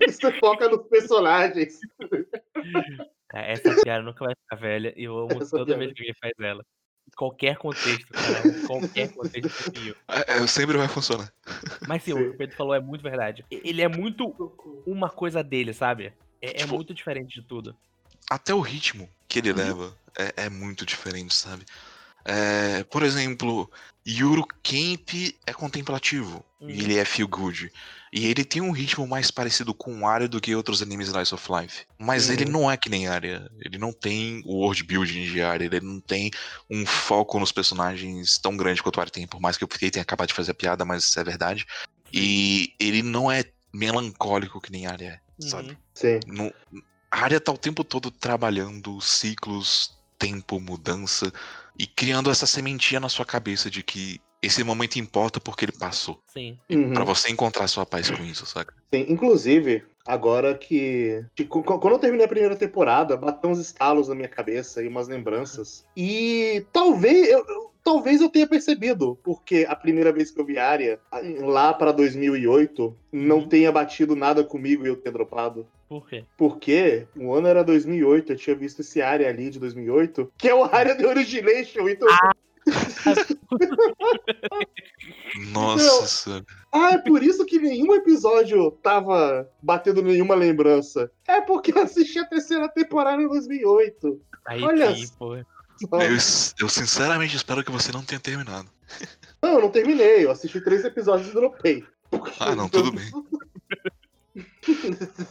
você 0.07 0.31
foca 0.39 0.67
nos 0.69 0.87
personagens. 0.87 1.79
Cara, 3.35 3.47
essa 3.47 3.83
piada 3.83 4.01
nunca 4.01 4.23
vai 4.23 4.33
ficar 4.33 4.55
velha 4.55 4.93
e 4.95 5.03
eu 5.03 5.17
amo 5.19 5.41
Essa 5.41 5.49
toda 5.57 5.65
piada. 5.65 5.79
vez 5.79 5.91
que 5.93 6.01
alguém 6.03 6.15
faz 6.21 6.31
ela. 6.39 6.63
Em 7.05 7.11
qualquer 7.17 7.57
contexto, 7.57 8.07
cara. 8.13 8.47
Em 8.47 8.61
qualquer 8.63 9.13
contexto 9.13 9.63
possível. 9.63 9.95
É, 10.07 10.37
é, 10.37 10.47
sempre 10.47 10.77
vai 10.77 10.87
funcionar. 10.87 11.29
Mas 11.85 12.01
sim, 12.03 12.13
o 12.13 12.17
que 12.17 12.29
o 12.29 12.37
Pedro 12.37 12.55
falou 12.55 12.73
é 12.73 12.79
muito 12.79 13.01
verdade. 13.01 13.43
Ele 13.51 13.81
é 13.81 13.89
muito 13.89 14.33
uma 14.87 15.09
coisa 15.09 15.43
dele, 15.43 15.73
sabe? 15.73 16.13
É, 16.41 16.51
é 16.51 16.53
Tipo, 16.53 16.75
muito 16.75 16.93
diferente 16.93 17.41
de 17.41 17.45
tudo. 17.45 17.75
até 18.31 18.53
o 18.53 18.61
ritmo 18.61 19.09
que 19.27 19.39
ele 19.39 19.51
Uhum. 19.51 19.57
leva 19.57 19.97
é, 20.17 20.45
é 20.45 20.49
muito 20.49 20.85
diferente, 20.85 21.35
sabe? 21.35 21.65
É, 22.25 22.83
por 22.85 23.03
exemplo, 23.03 23.69
Yuru 24.07 24.45
Camp 24.63 25.09
é 25.45 25.53
contemplativo 25.53 26.43
Uhum. 26.59 26.69
e 26.69 26.81
ele 26.81 26.97
é 26.97 27.05
feel 27.05 27.27
good. 27.27 27.71
E 28.11 28.25
ele 28.27 28.43
tem 28.45 28.61
um 28.61 28.71
ritmo 28.71 29.05
mais 29.05 29.29
parecido 29.29 29.73
com 29.73 30.07
Arya 30.07 30.27
do 30.27 30.39
que 30.39 30.55
outros 30.55 30.81
animes 30.81 31.07
Slice 31.07 31.35
of 31.35 31.47
Life. 31.51 31.85
Mas 31.99 32.29
ele 32.29 32.45
Uhum. 32.45 32.51
não 32.51 32.71
é 32.71 32.77
que 32.77 32.89
nem 32.89 33.07
Arya. 33.07 33.51
Ele 33.59 33.77
não 33.77 33.91
tem 33.91 34.41
o 34.45 34.55
world 34.59 34.83
building 34.83 35.25
de 35.25 35.41
Arya. 35.41 35.65
Ele 35.65 35.81
não 35.81 35.99
tem 35.99 36.31
um 36.69 36.85
foco 36.85 37.37
nos 37.39 37.51
personagens 37.51 38.37
tão 38.37 38.55
grande 38.55 38.81
quanto 38.81 38.97
o 38.97 39.01
Arya 39.01 39.11
tem. 39.11 39.27
Por 39.27 39.41
mais 39.41 39.57
que 39.57 39.63
eu 39.63 39.67
fiquei 39.69 39.91
tenha 39.91 40.03
acabado 40.03 40.29
de 40.29 40.33
fazer 40.33 40.51
a 40.51 40.55
piada, 40.55 40.85
mas 40.85 41.03
isso 41.03 41.19
é 41.19 41.23
verdade. 41.23 41.65
E 42.13 42.73
ele 42.79 43.03
não 43.03 43.29
é 43.29 43.43
melancólico 43.73 44.61
que 44.61 44.71
nem 44.71 44.87
Arya 44.87 45.07
é, 45.09 45.47
sabe? 45.47 45.71
Uhum. 45.71 45.75
Sim. 45.93 46.19
No, 46.25 46.53
a 47.11 47.19
área 47.23 47.39
tá 47.41 47.51
o 47.51 47.57
tempo 47.57 47.83
todo 47.83 48.09
trabalhando 48.09 48.99
ciclos, 49.01 49.93
tempo, 50.17 50.61
mudança 50.61 51.33
e 51.77 51.85
criando 51.87 52.29
essa 52.29 52.45
sementinha 52.45 52.99
na 52.99 53.09
sua 53.09 53.25
cabeça 53.25 53.69
de 53.69 53.83
que 53.83 54.19
esse 54.41 54.63
momento 54.63 54.97
importa 54.97 55.39
porque 55.39 55.65
ele 55.65 55.71
passou. 55.71 56.19
Sim. 56.27 56.57
Uhum. 56.69 56.93
Pra 56.93 57.03
você 57.03 57.31
encontrar 57.31 57.67
sua 57.67 57.85
paz 57.85 58.11
com 58.11 58.23
isso, 58.23 58.45
saca? 58.45 58.73
Sim, 58.93 59.05
inclusive, 59.09 59.83
agora 60.05 60.53
que, 60.55 61.25
que 61.35 61.45
qu- 61.45 61.63
Quando 61.63 61.93
eu 61.93 61.99
terminei 61.99 62.25
a 62.25 62.29
primeira 62.29 62.55
temporada, 62.55 63.17
bateu 63.17 63.49
uns 63.49 63.59
estalos 63.59 64.07
na 64.07 64.13
minha 64.15 64.27
cabeça 64.27 64.83
e 64.83 64.87
umas 64.87 65.07
lembranças. 65.07 65.83
E 65.97 66.63
talvez 66.71 67.27
eu, 67.27 67.39
eu- 67.39 67.71
talvez 67.83 68.21
eu 68.21 68.29
tenha 68.29 68.47
percebido, 68.47 69.17
porque 69.23 69.65
a 69.67 69.75
primeira 69.75 70.11
vez 70.11 70.29
que 70.29 70.39
eu 70.39 70.45
vi 70.45 70.59
Arya, 70.59 70.99
lá 71.39 71.73
pra 71.73 71.91
2008, 71.91 72.95
não 73.11 73.37
Uhum. 73.39 73.47
tenha 73.49 73.71
batido 73.71 74.15
nada 74.15 74.43
comigo 74.43 74.85
e 74.85 74.89
eu 74.89 74.95
tenha 74.95 75.13
dropado. 75.13 75.67
Por 75.87 76.07
quê? 76.07 76.25
Porque 76.37 77.07
o 77.15 77.33
ano 77.33 77.47
era 77.47 77.63
2008, 77.63 78.31
eu 78.31 78.37
tinha 78.37 78.55
visto 78.55 78.81
esse 78.81 79.01
Arya 79.01 79.29
ali 79.29 79.49
de 79.49 79.59
2008, 79.59 80.31
que 80.37 80.47
é 80.47 80.55
o 80.55 80.63
Arya 80.63 80.95
The 80.95 81.07
Origination. 81.07 81.87
Então, 81.87 82.07
Nossa 85.51 86.07
senhora. 86.07 86.45
Ah, 86.71 86.93
é 86.93 86.97
por 86.97 87.21
isso 87.21 87.45
que 87.45 87.59
nenhum 87.59 87.93
episódio 87.93 88.71
tava 88.71 89.47
batendo 89.61 90.01
nenhuma 90.01 90.33
lembrança. 90.35 91.11
É 91.27 91.41
porque 91.41 91.71
eu 91.71 91.83
assisti 91.83 92.17
a 92.19 92.25
terceira 92.25 92.67
temporada 92.67 93.21
em 93.21 93.27
2008. 93.27 94.19
Aí 94.47 94.63
Olha 94.63 94.95
pô. 95.17 95.35
Eu, 95.35 95.45
eu 96.59 96.69
sinceramente 96.69 97.35
espero 97.35 97.63
que 97.63 97.71
você 97.71 97.91
não 97.91 98.03
tenha 98.03 98.19
terminado. 98.19 98.69
Não, 99.41 99.53
eu 99.53 99.61
não 99.61 99.69
terminei. 99.69 100.25
Eu 100.25 100.31
assisti 100.31 100.61
três 100.61 100.85
episódios 100.85 101.29
e 101.29 101.33
dropei. 101.33 101.83
Ah, 102.39 102.55
não, 102.55 102.69
tudo 102.69 102.91
bem. 102.91 103.05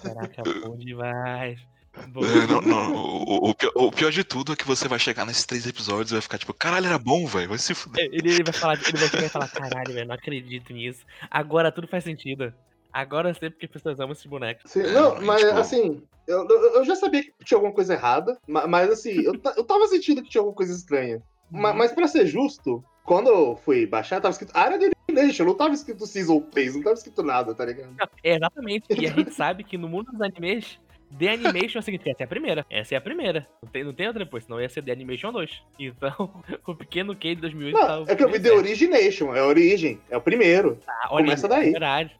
Caraca, 0.03 0.43
bom 0.62 0.76
demais. 0.76 1.61
Bom 2.09 2.23
não, 2.23 2.61
não, 2.61 2.93
o, 2.97 3.50
o 3.50 3.55
pior, 3.55 3.73
o 3.76 3.91
pior 3.93 4.11
de 4.11 4.25
tudo 4.25 4.53
é 4.53 4.57
que 4.57 4.67
você 4.67 4.88
vai 4.88 4.99
chegar 4.99 5.25
nesses 5.25 5.47
três 5.47 5.64
episódios 5.64 6.11
e 6.11 6.14
vai 6.14 6.23
ficar 6.23 6.38
tipo, 6.38 6.53
caralho, 6.53 6.87
era 6.87 6.99
bom, 6.99 7.25
velho, 7.26 7.49
vai 7.50 7.59
se 7.59 7.73
fuder. 7.73 8.07
Ele, 8.12 8.33
ele 8.33 8.43
vai 8.43 8.53
falar, 8.53 8.75
ele 8.88 8.99
vai 8.99 9.09
chegar 9.09 9.26
e 9.26 9.29
falar, 9.29 9.49
caralho, 9.49 9.95
velho, 9.95 10.09
não 10.09 10.14
acredito 10.17 10.73
nisso. 10.73 11.05
Agora 11.31 11.71
tudo 11.71 11.87
faz 11.87 12.03
sentido. 12.03 12.53
Agora 12.93 13.31
eu 13.31 13.35
sei 13.35 13.49
porque 13.50 13.67
as 13.67 13.73
pessoas 13.73 14.00
amam 14.00 14.12
esses 14.12 14.26
bonecos. 14.26 14.71
Sim, 14.71 14.81
É, 14.83 14.91
não, 14.93 15.21
mas 15.21 15.41
tipo- 15.43 15.57
assim, 15.57 16.03
eu, 16.26 16.47
eu 16.49 16.85
já 16.85 16.97
sabia 16.97 17.23
que 17.23 17.33
tinha 17.45 17.57
alguma 17.59 17.73
coisa 17.73 17.95
errada, 17.95 18.38
ma- 18.47 18.67
mas 18.67 18.91
assim, 18.91 19.21
eu, 19.23 19.33
eu 19.57 19.64
tava 19.64 19.87
sentindo 19.87 20.23
que 20.23 20.31
tinha 20.31 20.41
alguma 20.41 20.57
coisa 20.57 20.73
estranha. 20.75 21.23
Uhum. 21.53 21.61
Mas 21.75 21.93
pra 21.93 22.09
ser 22.09 22.26
justo, 22.26 22.85
quando 23.04 23.28
eu 23.28 23.56
fui 23.64 23.87
baixar, 23.87 24.20
tava 24.20 24.32
escrito 24.32 24.56
área 24.56 24.78
de 24.78 24.90
Origination, 25.08 25.44
não 25.44 25.54
tava 25.54 25.75
escrito 25.75 26.06
Season 26.06 26.40
3, 26.40 26.76
não 26.76 26.82
tava 26.82 26.94
escrito 26.94 27.23
nada, 27.23 27.54
tá 27.54 27.64
ligado? 27.64 27.94
Não, 27.96 28.08
É, 28.25 28.37
exatamente. 28.37 28.87
E 28.90 29.06
a 29.06 29.11
gente 29.11 29.30
sabe 29.34 29.62
que 29.62 29.76
no 29.76 29.88
mundo 29.88 30.11
dos 30.11 30.23
animes, 30.23 30.78
The 31.18 31.34
Animation 31.34 31.78
é 31.78 31.80
o 31.80 31.82
seguinte, 31.82 32.08
essa 32.08 32.23
é 32.23 32.25
a 32.25 32.28
primeira. 32.28 32.66
Essa 32.70 32.94
é 32.94 32.99
a 32.99 33.00
primeira. 33.00 33.46
Não 33.62 33.70
tem, 33.70 33.84
não 33.84 33.92
tem 33.92 34.06
outra 34.06 34.25
depois, 34.25 34.44
senão 34.44 34.58
ia 34.58 34.68
ser 34.70 34.82
The 34.82 34.92
Animation 34.92 35.32
2. 35.32 35.62
Então, 35.78 36.42
o 36.66 36.75
pequeno 36.75 37.14
K 37.14 37.34
de 37.34 37.42
2008 37.42 37.75
Não, 37.75 37.87
tava 37.87 38.12
é 38.12 38.16
que 38.16 38.25
eu 38.25 38.30
vi 38.30 38.40
The. 38.40 38.52
Origination, 38.52 39.34
é 39.34 39.40
a 39.40 39.46
origem, 39.46 40.00
é 40.08 40.16
o 40.16 40.20
primeiro. 40.23 40.78
Ah, 40.88 41.08
olha, 41.11 41.26
começa 41.26 41.46
daí. 41.46 41.68
É 41.68 41.73
verdade. 41.73 42.16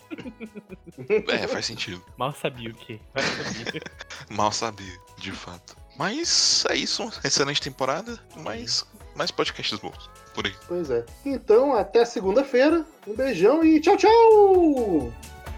É, 1.29 1.49
faz 1.49 1.65
sentido. 1.65 2.05
Mal 2.19 2.33
sabia 2.33 2.69
o 2.69 2.75
que. 2.75 3.01
Mal 3.15 3.25
sabia. 3.25 3.83
Mal 4.31 4.53
sabia, 4.53 4.99
de 5.17 5.33
fato. 5.33 5.77
Mas 5.97 6.67
é 6.69 6.77
isso, 6.77 7.09
excelente 7.25 7.63
temporada, 7.63 8.19
mas 8.37 8.87
mais 9.17 9.31
podcasts 9.31 9.79
bons 9.79 10.11
por 10.35 10.47
aí. 10.47 10.53
Pois 10.69 10.91
é. 10.91 11.05
Então, 11.25 11.75
até 11.75 12.05
segunda-feira. 12.05 12.85
Um 13.07 13.15
beijão 13.15 13.65
e 13.65 13.81
tchau, 13.81 13.97
tchau! 13.97 15.13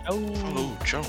Tchau. 0.05 0.19
Falou, 0.41 0.77
tchau. 0.85 1.03